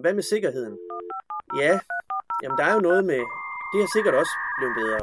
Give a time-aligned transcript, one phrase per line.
[0.00, 0.74] jamen hvad med sikkerheden?
[1.60, 1.72] Ja,
[2.42, 3.22] jamen der er jo noget med,
[3.72, 4.98] det er sikkert også blevet bedre.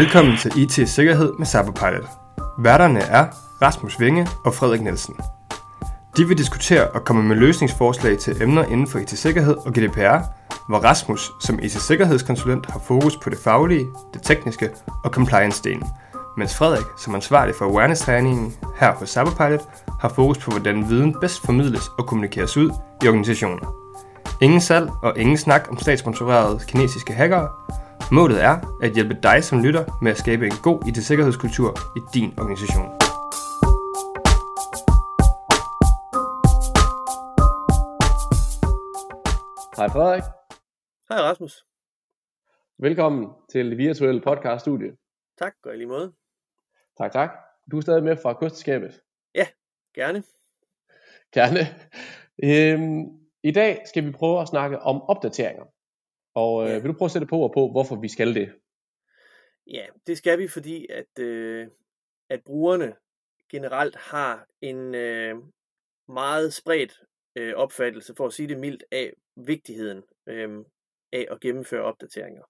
[0.00, 2.08] Velkommen til IT Sikkerhed med Cyberpilot.
[2.58, 3.24] Værterne er
[3.62, 5.16] Rasmus Vinge og Frederik Nielsen.
[6.16, 10.18] De vil diskutere og komme med løsningsforslag til emner inden for IT-sikkerhed og GDPR,
[10.68, 14.70] hvor Rasmus som IT-sikkerhedskonsulent har fokus på det faglige, det tekniske
[15.04, 15.86] og compliance-delen,
[16.36, 19.62] mens Frederik som ansvarlig for awareness-træningen her hos Cyberpilot
[20.02, 22.70] har fokus på, hvordan viden bedst formidles og kommunikeres ud
[23.02, 23.60] i organisationen.
[24.40, 27.48] Ingen salg og ingen snak om statssponsorerede kinesiske hackere.
[28.12, 32.30] Målet er at hjælpe dig som lytter med at skabe en god IT-sikkerhedskultur i din
[32.38, 32.88] organisation.
[39.76, 40.26] Hej Frederik.
[41.08, 41.54] Hej Rasmus.
[42.78, 44.92] Velkommen til det virtuelle podcaststudie.
[45.38, 46.12] Tak, og i lige måde.
[46.98, 47.30] Tak, tak.
[47.70, 49.00] Du er stadig med fra kostskabet.
[49.94, 50.22] Gerne.
[51.32, 51.60] Gerne.
[52.44, 55.64] Øhm, I dag skal vi prøve at snakke om opdateringer.
[56.34, 58.52] Og øh, vil du prøve at sætte på og på, hvorfor vi skal det?
[59.66, 61.68] Ja, det skal vi, fordi at, øh,
[62.30, 62.94] at brugerne
[63.50, 65.34] generelt har en øh,
[66.08, 67.00] meget spredt
[67.36, 70.64] øh, opfattelse, for at sige det mildt, af vigtigheden øh,
[71.12, 72.42] af at gennemføre opdateringer.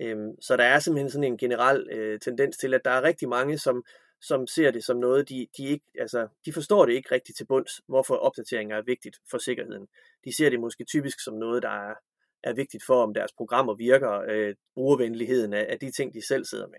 [0.00, 3.28] Øhm, så der er simpelthen sådan en generel øh, tendens til, at der er rigtig
[3.28, 3.84] mange, som,
[4.26, 7.46] som ser det som noget, de, de ikke, altså, de forstår det ikke rigtigt til
[7.46, 9.86] bunds, hvorfor opdateringer er vigtigt for sikkerheden.
[10.24, 11.94] De ser det måske typisk som noget, der er,
[12.42, 16.44] er vigtigt for, om deres programmer virker, øh, brugervenligheden af, af de ting, de selv
[16.44, 16.78] sidder med.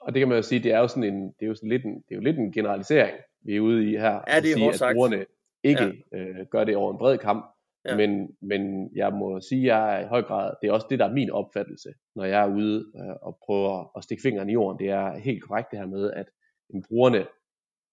[0.00, 1.68] Og det kan man jo sige, det er jo sådan en, det er jo sådan
[1.68, 4.20] lidt en, det er jo lidt en generalisering, vi er ude i her.
[4.28, 4.94] Ja, det er sige, at sagt.
[4.94, 5.26] brugerne
[5.62, 6.18] ikke ja.
[6.18, 7.44] øh, gør det over en bred kamp.
[7.84, 7.90] Ja.
[7.90, 7.96] Ja.
[7.96, 10.98] Men, men jeg må sige, at jeg er i høj grad, det er også det,
[10.98, 14.52] der er min opfattelse, når jeg er ude øh, og prøver at stikke fingeren i
[14.52, 14.78] jorden.
[14.78, 16.26] Det er helt korrekt det her med, at
[16.70, 17.26] jamen, brugerne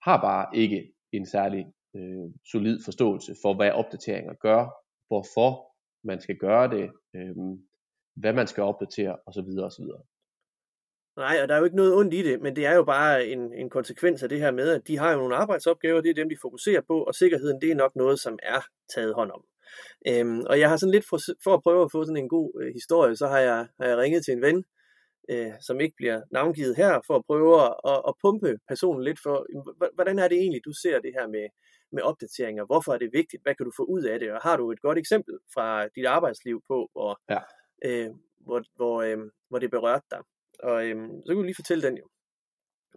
[0.02, 4.68] har bare ikke en særlig øh, solid forståelse for, hvad opdateringer gør,
[5.08, 7.36] hvorfor man skal gøre det, øh,
[8.16, 9.50] hvad man skal opdatere osv.
[9.59, 9.86] osv.
[11.18, 13.25] Nej, og der er jo ikke noget ondt i det, men det er jo bare
[13.28, 16.13] en, en konsekvens af det her med, at de har jo nogle arbejdsopgaver, det er
[16.13, 18.62] dem, de fokuserer på, og sikkerheden, det er nok noget, som er
[18.96, 19.44] taget hånd om.
[20.07, 22.62] Øhm, og jeg har sådan lidt for, for at prøve at få sådan en god
[22.62, 24.63] øh, historie, så har jeg, har jeg ringet til en ven,
[25.30, 27.74] øh, som ikke bliver navngivet her, for at prøve at,
[28.09, 29.36] at, pumpe personen lidt for,
[29.96, 31.47] hvordan er det egentlig, du ser det her med,
[31.91, 32.66] med opdateringer?
[32.66, 33.44] Hvorfor er det vigtigt?
[33.44, 34.31] Hvad kan du få ud af det?
[34.31, 37.40] Og har du et godt eksempel fra dit arbejdsliv på, hvor, Ja.
[37.86, 38.09] øh,
[38.40, 39.18] hvor, hvor, øh,
[39.50, 40.22] hvor det berørte dig?
[40.59, 42.07] Og øhm, så kan du lige fortælle den jo.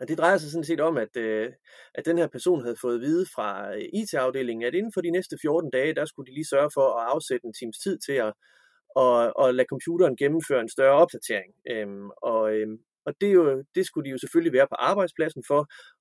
[0.01, 1.53] Og det drejer sig sådan set om, at, øh,
[1.95, 5.11] at den her person havde fået at vide fra øh, IT-afdelingen, at inden for de
[5.11, 8.13] næste 14 dage, der skulle de lige sørge for at afsætte en times tid til
[8.13, 8.33] at,
[9.03, 11.53] og, og lade computeren gennemføre en større opdatering.
[11.71, 15.61] Øhm, og øhm, og det, jo, det skulle de jo selvfølgelig være på arbejdspladsen for,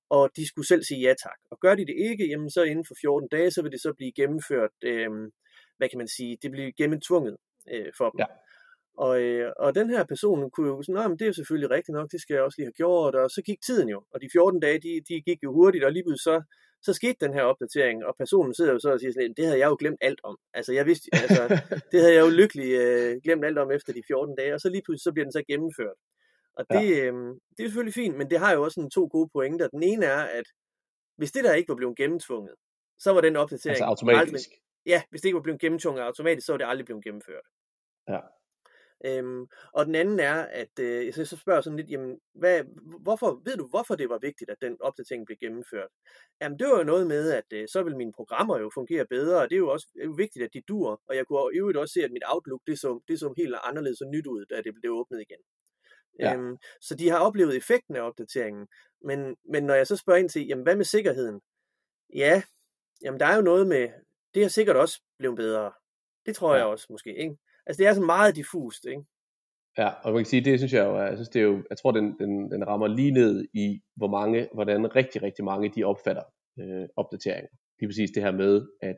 [0.10, 1.40] og de skulle selv sige ja tak.
[1.52, 3.94] Og gør de det ikke, jamen så inden for 14 dage, så vil det så
[3.94, 5.32] blive gennemført, øhm,
[5.78, 7.38] hvad kan man sige, det bliver gennemtvunget
[7.74, 8.20] øh, for dem.
[8.20, 8.26] Ja.
[9.06, 11.96] Og, øh, og den her person kunne jo sådan, men det er jo selvfølgelig rigtigt
[11.96, 14.30] nok, det skal jeg også lige have gjort, og så gik tiden jo, og de
[14.32, 16.38] 14 dage, de, de gik jo hurtigt, og lige pludselig så,
[16.82, 19.60] så skete den her opdatering, og personen sidder jo så og siger sådan, det havde
[19.60, 20.38] jeg jo glemt alt om.
[20.54, 21.44] Altså jeg vidste, altså,
[21.92, 24.70] det havde jeg jo lykkelig øh, glemt alt om efter de 14 dage, og så
[24.70, 25.98] lige pludselig så bliver den så gennemført.
[26.58, 27.06] Og det, ja.
[27.06, 27.14] øh,
[27.58, 29.68] det er selvfølgelig fint, men det har jo også sådan to gode pointer.
[29.68, 30.48] Den ene er, at
[31.18, 32.56] hvis det der ikke var blevet gennemtvunget,
[33.00, 34.22] så var den opdatering Altså automatisk.
[34.22, 34.42] aldrig,
[34.86, 37.46] ja, hvis det ikke var blevet gennemtvunget automatisk, så var det aldrig blevet gennemført.
[38.08, 38.20] Ja.
[39.06, 42.64] Øhm, og den anden er, at øh, så, så spørger jeg sådan lidt, jamen, hvad,
[43.02, 45.90] hvorfor, ved du, hvorfor det var vigtigt, at den opdatering blev gennemført?
[46.42, 49.42] Jamen, det var jo noget med, at øh, så vil mine programmer jo fungere bedre,
[49.42, 51.02] og det er jo også er jo vigtigt, at de dur.
[51.10, 53.56] Og jeg kunne i øvrigt også se, at mit Outlook, det så, det så helt
[53.64, 55.40] anderledes og nyt ud, da det blev åbnet igen.
[56.20, 56.34] Ja.
[56.36, 58.68] Øhm, så de har oplevet effekten af opdateringen.
[59.02, 61.42] Men, men når jeg så spørger ind til, jamen, hvad med sikkerheden?
[62.16, 62.42] Ja,
[63.04, 63.90] jamen, der er jo noget med,
[64.34, 65.72] det er sikkert også blevet bedre.
[66.26, 66.58] Det tror Ja.
[66.60, 67.38] jeg også måske, ikke?
[67.68, 69.04] Altså, det er så meget diffust, ikke?
[69.78, 71.64] Ja, og man kan sige, det synes jeg jo, er- jeg synes det er jo,
[71.70, 75.70] jeg tror den, den, den rammer lige ned i, hvor mange, hvordan rigtig, rigtig mange
[75.76, 76.24] de opfatter
[76.60, 77.50] øh, opdateringer.
[77.80, 78.98] Lige præcis det her med, at,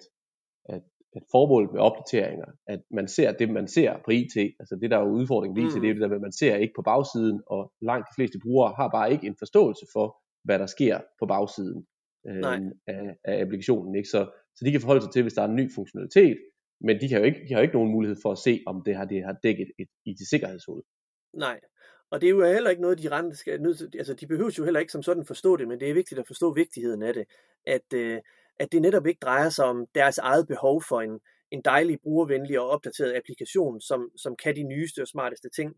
[0.69, 0.81] at,
[1.15, 4.97] at formålet med opdateringer, at man ser det, man ser på IT, altså det der
[4.97, 5.81] er jo udfordringen ved IT, Mm.
[5.81, 8.73] det er det der med, man ser ikke på bagsiden, og langt de fleste brugere
[8.75, 11.85] har bare ikke en forståelse for, hvad der sker på bagsiden
[12.27, 12.59] øh, Nej.
[12.87, 13.95] af, af applikationen.
[13.95, 14.09] Ikke?
[14.09, 14.19] Så,
[14.55, 16.37] så de kan forholde sig til, hvis der er en ny funktionalitet,
[16.81, 18.81] men de, kan jo ikke, de har jo ikke nogen mulighed for at se, om
[18.85, 20.81] det har, det har dækket et IT-sikkerhedshul.
[21.33, 21.59] Nej.
[22.11, 24.79] Og det er jo heller ikke noget, de rent skal altså de behøver jo heller
[24.79, 27.25] ikke som sådan forstå det, men det er vigtigt at forstå vigtigheden af det.
[27.67, 28.21] At, øh,
[28.59, 31.19] at det netop ikke drejer sig om deres eget behov for en,
[31.51, 35.75] en dejlig, brugervenlig og opdateret applikation, som, som kan de nyeste og smarteste ting.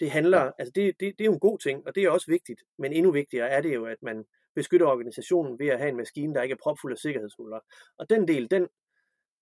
[0.00, 0.50] Det handler, ja.
[0.58, 2.92] altså det, det, det er jo en god ting, og det er også vigtigt, men
[2.92, 4.24] endnu vigtigere er det jo, at man
[4.54, 7.60] beskytter organisationen ved at have en maskine, der ikke er propfuld af sikkerhedshuller.
[7.98, 8.68] Og den del, den,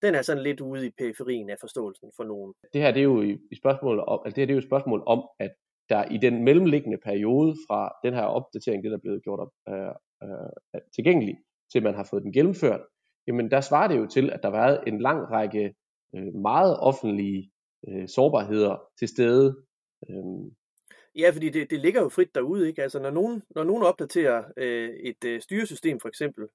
[0.03, 2.55] den er sådan lidt ude i periferien af forståelsen for nogen.
[2.73, 4.71] Det her det er jo i spørgsmål om, altså det her det er jo et
[4.71, 5.53] spørgsmål om, at
[5.89, 9.53] der i den mellemliggende periode fra den her opdatering, det der er blevet gjort op,
[9.69, 11.37] øh, øh, tilgængelig,
[11.73, 12.81] til man har fået den gennemført,
[13.27, 15.75] jamen der svarer det jo til, at der har været en lang række
[16.15, 17.51] øh, meget offentlige
[17.89, 19.57] øh, sårbarheder til stede.
[20.09, 20.51] Øh.
[21.19, 22.83] Ja, fordi det, det ligger jo frit derude, ikke?
[22.83, 26.49] Altså når nogen, når nogen opdaterer øh, et øh, styresystem for eksempel,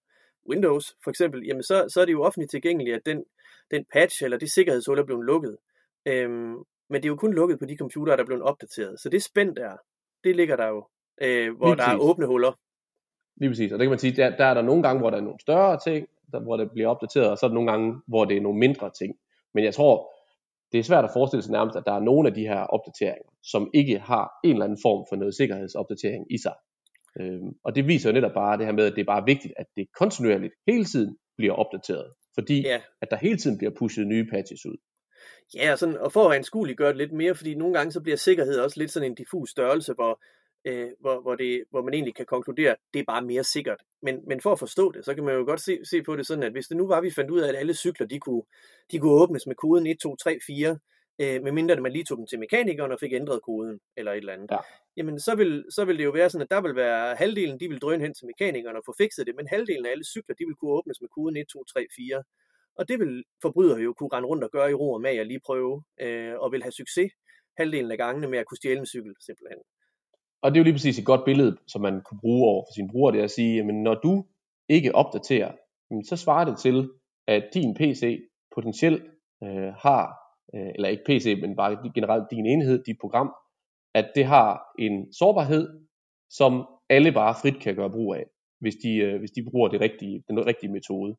[0.50, 3.24] Windows for eksempel, jamen så, så er det jo offentligt tilgængeligt, at den,
[3.72, 5.58] den patch eller det sikkerhedshul er blevet lukket.
[6.06, 6.56] Øhm,
[6.90, 9.00] men det er jo kun lukket på de computere, der er blevet opdateret.
[9.00, 9.78] Så det spænd der,
[10.24, 10.88] det ligger der jo,
[11.22, 11.94] øh, hvor Lige der præcis.
[11.94, 12.52] er åbne huller.
[13.38, 15.18] Lige præcis, og det kan man sige, der, der er der nogle gange, hvor der
[15.18, 18.02] er nogle større ting, der, hvor det bliver opdateret, og så er der nogle gange,
[18.08, 19.16] hvor det er nogle mindre ting.
[19.54, 20.14] Men jeg tror,
[20.72, 23.32] det er svært at forestille sig nærmest, at der er nogle af de her opdateringer,
[23.44, 26.54] som ikke har en eller anden form for noget sikkerhedsopdatering i sig.
[27.20, 29.54] Øhm, og det viser jo netop bare det her med, at det er bare vigtigt,
[29.58, 32.82] at det kontinuerligt hele tiden bliver opdateret, fordi ja.
[33.02, 34.78] at der hele tiden bliver pushet nye patches ud.
[35.56, 38.02] Ja, og, sådan, og for at anskueligt gøre det lidt mere, fordi nogle gange så
[38.02, 40.22] bliver sikkerhed også lidt sådan en diffus størrelse, hvor,
[40.66, 43.82] øh, hvor, hvor, det, hvor man egentlig kan konkludere, at det er bare mere sikkert.
[44.02, 46.28] Men, men for at forstå det, så kan man jo godt se, se på det
[46.28, 48.20] sådan, at hvis det nu var, at vi fandt ud af, at alle cykler, de
[48.20, 48.44] kunne,
[48.92, 50.78] de kunne åbnes med koden 1, 2, 3, 4,
[51.22, 54.34] øh, medmindre man lige tog dem til mekanikeren og fik ændret koden, eller et eller
[54.34, 54.58] andet, ja.
[54.98, 57.68] jamen så vil, så vil det jo være sådan, at der vil være halvdelen, de
[57.70, 60.46] vil drøne hen til mekanikeren og få fikset det, men halvdelen af alle cykler, de
[60.46, 62.24] vil kunne åbnes med koden 1, 2, 3, 4.
[62.78, 65.26] Og det vil forbrydere jo kunne rende rundt og gøre i ro og mag og
[65.26, 67.12] lige prøve, øh, og vil have succes
[67.58, 69.60] halvdelen af gangene med at kunne stjæle en cykel, simpelthen.
[70.42, 72.74] Og det er jo lige præcis et godt billede, som man kunne bruge over for
[72.74, 74.26] sin bruger, det er at sige, jamen når du
[74.70, 75.52] ikke opdaterer,
[76.04, 76.90] så svarer det til,
[77.28, 78.20] at din PC
[78.56, 79.04] potentielt
[79.44, 83.34] øh, har, øh, eller ikke PC, men bare generelt din enhed, dit program,
[83.94, 85.80] at det har en sårbarhed,
[86.30, 88.26] som alle bare frit kan gøre brug af,
[88.60, 91.16] hvis de, øh, hvis de bruger det rigtige, den rigtige metode.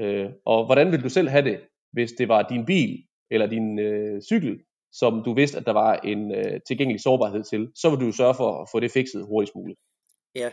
[0.00, 1.60] Øh, og hvordan vil du selv have det,
[1.92, 4.60] hvis det var din bil eller din øh, cykel,
[4.92, 8.34] som du vidste, at der var en øh, tilgængelig sårbarhed til, så vil du sørge
[8.34, 9.80] for at få det fikset hurtigst muligt.
[10.34, 10.50] Ja,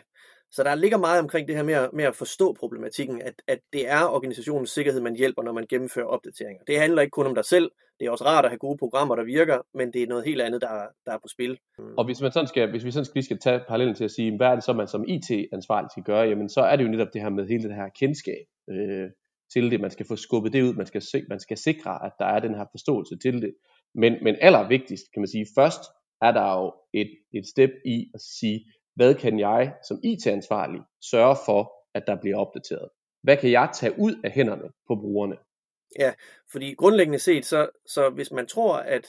[0.52, 3.60] så der ligger meget omkring det her med at, med at forstå problematikken, at, at
[3.74, 6.64] det er organisationens sikkerhed, man hjælper, når man gennemfører opdateringer.
[6.68, 9.16] Det handler ikke kun om dig selv, det er også rart at have gode programmer,
[9.16, 11.58] der virker, men det er noget helt andet, der, der er på spil.
[11.98, 14.38] Og hvis, man sådan skal, hvis vi sådan skal, skal tage parallellen til at sige,
[14.38, 17.14] hvad er det så, man som IT-ansvarlig skal gøre, jamen så er det jo netop
[17.14, 19.10] det her med hele det her kendskab øh,
[19.54, 19.82] til det.
[19.82, 22.56] Man skal få skubbet det ud, man skal, man skal sikre, at der er den
[22.56, 23.54] her forståelse til det.
[23.96, 25.82] Men, men allervigtigst, kan man sige, først
[26.22, 28.66] er der jo et, et step i at sige,
[28.98, 32.90] hvad kan jeg som IT-ansvarlig sørge for, at der bliver opdateret?
[33.24, 35.38] Hvad kan jeg tage ud af hænderne på brugerne?
[36.00, 36.14] Ja,
[36.52, 39.08] fordi grundlæggende set, så, så hvis man tror, at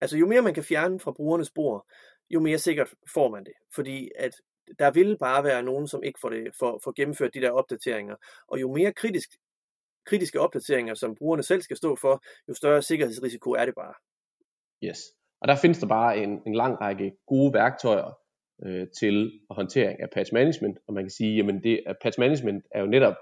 [0.00, 1.86] altså jo mere man kan fjerne fra brugernes spor,
[2.30, 3.52] jo mere sikkert får man det.
[3.74, 4.34] Fordi at
[4.78, 8.16] der vil bare være nogen, som ikke får, det, får, får gennemført de der opdateringer.
[8.48, 9.30] Og jo mere kritisk
[10.06, 13.94] kritiske opdateringer, som brugerne selv skal stå for, jo større sikkerhedsrisiko er det bare.
[14.84, 14.98] Yes.
[15.40, 18.21] Og der findes der bare en, en lang række gode værktøjer
[18.64, 22.64] øh, til håndtering af patch management, og man kan sige, jamen det, at patch management
[22.70, 23.14] er jo netop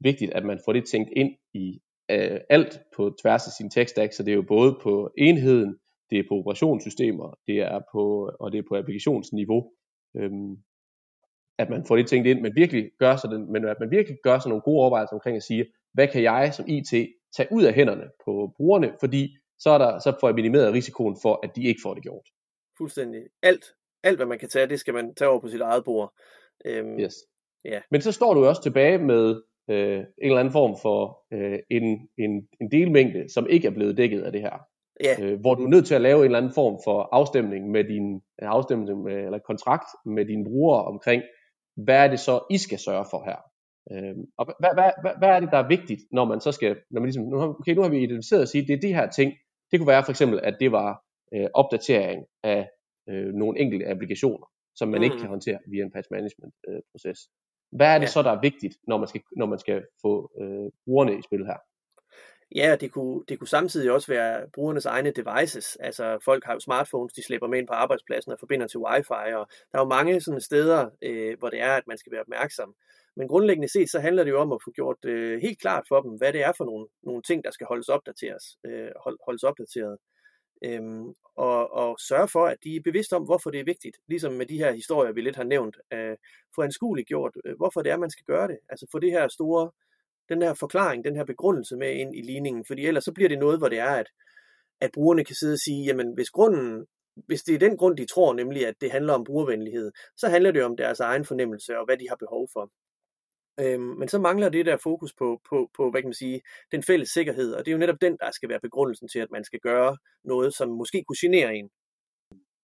[0.00, 1.80] vigtigt, at man får det tænkt ind i
[2.10, 5.76] øh, alt på tværs af sin tech stack, så det er jo både på enheden,
[6.10, 9.70] det er på operationssystemer, det er på, og det er på applikationsniveau,
[10.16, 10.56] øhm,
[11.58, 14.18] at man får det tænkt ind, men virkelig gør så den, men at man virkelig
[14.22, 16.90] gør sig nogle gode overvejelser omkring at sige, hvad kan jeg som IT
[17.36, 21.16] tage ud af hænderne på brugerne, fordi så, er der, så får jeg minimeret risikoen
[21.22, 22.26] for, at de ikke får det gjort.
[22.78, 23.22] Fuldstændig.
[23.42, 23.64] Alt,
[24.02, 26.14] alt hvad man kan tage, det skal man tage over på sit eget bord.
[26.64, 27.14] Øhm, yes.
[27.64, 27.80] Ja.
[27.90, 32.08] Men så står du også tilbage med øh, en eller anden form for øh, en,
[32.18, 34.58] en, en delmængde, som ikke er blevet dækket af det her.
[35.04, 35.22] Ja.
[35.22, 37.84] Øh, hvor du er nødt til at lave en eller anden form for afstemning med
[37.84, 41.22] din afstemning med, eller kontrakt med dine brugere omkring,
[41.76, 43.36] hvad er det så, I skal sørge for her?
[43.92, 46.76] Øh, og hvad, hvad, hvad, hvad er det, der er vigtigt, når man så skal,
[46.90, 49.32] når man ligesom, okay, nu har vi identificeret at sige, det er de her ting.
[49.70, 51.02] Det kunne være for eksempel, at det var
[51.34, 52.68] øh, opdatering af
[53.08, 55.04] øh, nogle enkelte applikationer, som man mm.
[55.04, 57.18] ikke kan håndtere via en patch management øh, proces.
[57.72, 58.10] Hvad er det ja.
[58.10, 61.46] så, der er vigtigt, når man skal, når man skal få øh, brugerne i spil
[61.46, 61.58] her?
[62.54, 65.76] Ja, det kunne, det kunne samtidig også være brugernes egne devices.
[65.76, 69.32] Altså folk har jo smartphones, de slipper med ind på arbejdspladsen og forbinder til wifi,
[69.40, 72.20] og der er jo mange sådan steder, øh, hvor det er, at man skal være
[72.20, 72.74] opmærksom.
[73.16, 76.00] Men grundlæggende set, så handler det jo om at få gjort øh, helt klart for
[76.00, 79.42] dem, hvad det er for nogle, nogle ting, der skal holdes opdateres, øh, hold, holdes
[79.42, 79.98] opdateret.
[80.64, 83.96] Øhm, og, og sørge for, at de er bevidste om, hvorfor det er vigtigt.
[84.08, 85.76] Ligesom med de her historier, vi lidt har nævnt.
[85.92, 86.16] Øh,
[86.54, 88.58] få anskueligt gjort, øh, hvorfor det er, man skal gøre det.
[88.68, 89.70] Altså få det her store,
[90.28, 92.64] den her forklaring, den her begrundelse med ind i ligningen.
[92.66, 94.06] Fordi ellers så bliver det noget, hvor det er, at,
[94.80, 96.86] at brugerne kan sidde og sige, jamen hvis grunden
[97.26, 100.50] hvis det er den grund, de tror, nemlig at det handler om brugervenlighed, så handler
[100.50, 102.70] det om deres egen fornemmelse og hvad de har behov for.
[103.60, 106.40] Øhm, men så mangler det der fokus på, på, på, hvad kan man sige,
[106.72, 109.30] den fælles sikkerhed, og det er jo netop den, der skal være begrundelsen til, at
[109.30, 111.70] man skal gøre noget, som måske kunne genere en.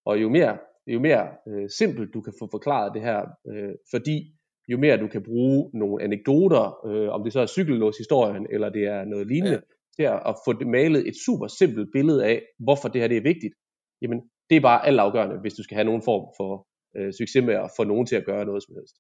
[0.05, 4.33] Og jo mere, jo mere øh, simpelt du kan få forklaret det her, øh, fordi
[4.69, 8.85] jo mere du kan bruge nogle anekdoter, øh, om det så er cykellåshistorien, eller det
[8.85, 9.63] er noget lignende,
[9.99, 10.03] ja.
[10.03, 13.55] til at, få malet et super simpelt billede af, hvorfor det her det er vigtigt,
[14.03, 16.67] jamen det er bare altafgørende, hvis du skal have nogen form for
[16.97, 18.97] øh, succes med at få nogen til at gøre noget som helst.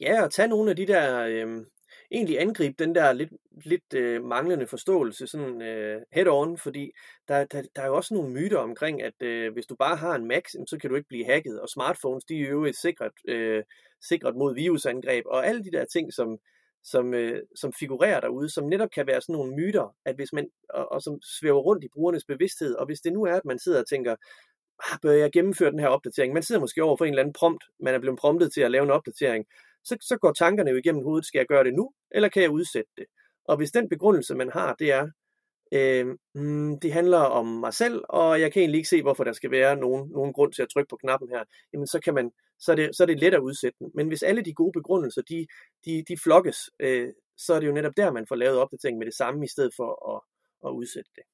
[0.00, 1.64] Ja, og tage nogle af de der, øh,
[2.10, 3.32] egentlig angribe den der lidt,
[3.64, 6.90] lidt øh, manglende forståelse sådan øh, head-on, fordi
[7.28, 10.14] der, der, der er jo også nogle myter omkring, at øh, hvis du bare har
[10.14, 13.12] en Mac, så kan du ikke blive hacket, og smartphones, de er jo et sikret,
[13.28, 13.62] øh,
[14.08, 16.38] sikret mod virusangreb, og alle de der ting, som,
[16.84, 20.48] som, øh, som figurerer derude, som netop kan være sådan nogle myter, at hvis man,
[20.70, 23.58] og, og som svæver rundt i brugernes bevidsthed, og hvis det nu er, at man
[23.58, 24.16] sidder og tænker,
[24.92, 26.32] ah, bør jeg gennemføre den her opdatering?
[26.32, 28.70] Man sidder måske over for en eller anden prompt, man er blevet promptet til at
[28.70, 29.46] lave en opdatering,
[29.84, 32.50] så, så går tankerne jo igennem hovedet, skal jeg gøre det nu, eller kan jeg
[32.50, 33.06] udsætte det?
[33.44, 35.10] Og hvis den begrundelse, man har, det er,
[35.72, 39.32] øh, mm, det handler om mig selv, og jeg kan egentlig ikke se, hvorfor der
[39.32, 42.30] skal være nogen, nogen grund til at trykke på knappen her, jamen så, kan man,
[42.58, 43.90] så, er det, så er det let at udsætte den.
[43.94, 45.46] Men hvis alle de gode begrundelser, de,
[45.84, 49.06] de, de flokkes, øh, så er det jo netop der, man får lavet opdatering med
[49.06, 50.20] det samme, i stedet for at,
[50.68, 51.24] at udsætte det.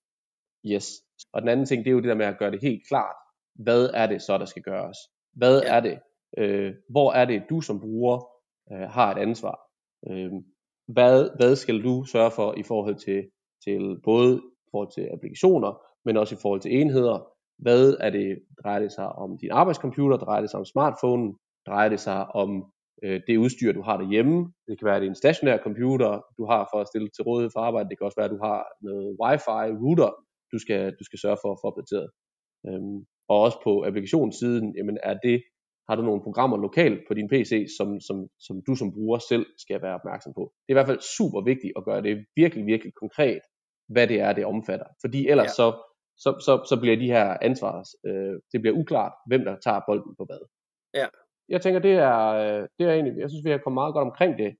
[0.72, 0.86] Yes.
[1.32, 3.16] Og den anden ting, det er jo det der med at gøre det helt klart.
[3.54, 4.98] Hvad er det så, der skal gøres?
[5.32, 5.76] Hvad ja.
[5.76, 5.98] er det?
[6.38, 8.33] Øh, hvor er det, du som bruger
[8.72, 9.56] øh, har et ansvar.
[10.10, 10.32] Øh,
[10.88, 13.20] hvad, hvad skal du sørge for i forhold til,
[13.64, 15.72] til både i forhold til applikationer,
[16.04, 17.26] men også i forhold til enheder?
[17.58, 21.34] Hvad er det, drejer det sig om din arbejdscomputer, drejer det sig om smartphone,
[21.66, 22.72] drejer det sig om
[23.04, 24.52] øh, det udstyr, du har derhjemme.
[24.66, 27.24] Det kan være, at det er en stationær computer, du har for at stille til
[27.24, 27.88] rådighed for arbejde.
[27.88, 30.10] Det kan også være, at du har noget wifi router,
[30.52, 32.08] du skal, du skal sørge for at få opdateret.
[32.68, 35.38] Øhm, og også på applikationssiden, jamen er det
[35.88, 39.46] har du nogle programmer lokalt på din PC, som, som, som du som bruger selv
[39.58, 40.52] skal være opmærksom på.
[40.62, 43.40] Det er i hvert fald super vigtigt at gøre det virkelig, virkelig konkret,
[43.88, 44.86] hvad det er, det omfatter.
[45.04, 45.58] Fordi ellers ja.
[45.60, 45.66] så,
[46.16, 50.14] så, så, så bliver de her ansvars, øh, det bliver uklart, hvem der tager bolden
[50.18, 50.42] på hvad.
[50.94, 51.06] Ja.
[51.48, 54.08] Jeg tænker, det er, øh, det er egentlig, jeg synes, vi har kommet meget godt
[54.10, 54.50] omkring det.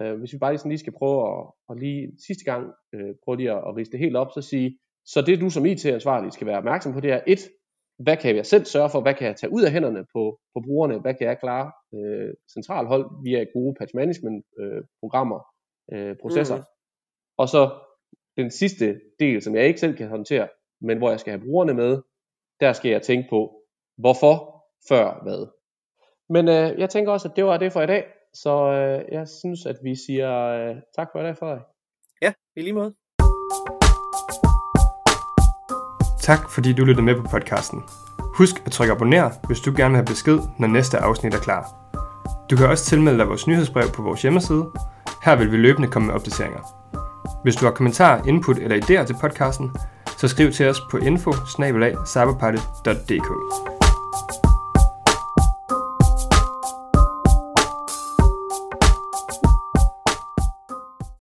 [0.00, 2.62] Øh, hvis vi bare lige, sådan lige skal prøve at, at lige sidste gang,
[2.94, 5.66] øh, prøve lige at, at riste det helt op, så sige, så det du som
[5.66, 7.42] IT-ansvarlig skal være opmærksom på, det er et,
[7.98, 10.60] hvad kan jeg selv sørge for, hvad kan jeg tage ud af hænderne på, på
[10.66, 15.40] brugerne, hvad kan jeg klare øh, centralhold via gode patch management øh, programmer,
[15.92, 16.56] øh, processer.
[16.56, 16.62] Mm.
[17.36, 17.70] Og så
[18.36, 20.48] den sidste del, som jeg ikke selv kan håndtere,
[20.80, 22.02] men hvor jeg skal have brugerne med,
[22.60, 23.62] der skal jeg tænke på,
[23.96, 25.46] hvorfor, før hvad.
[26.28, 29.28] Men øh, jeg tænker også, at det var det for i dag, så øh, jeg
[29.28, 31.62] synes, at vi siger øh, tak for i dag, Frederik.
[32.22, 32.94] Ja, i lige måde.
[36.28, 37.82] Tak fordi du lyttede med på podcasten.
[38.18, 41.74] Husk at trykke abonner, hvis du gerne vil have besked, når næste afsnit er klar.
[42.50, 44.66] Du kan også tilmelde dig vores nyhedsbrev på vores hjemmeside.
[45.24, 46.60] Her vil vi løbende komme med opdateringer.
[47.42, 49.70] Hvis du har kommentarer, input eller idéer til podcasten,
[50.18, 51.32] så skriv til os på info